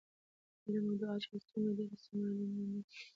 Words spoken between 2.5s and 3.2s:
نو نه کمېږي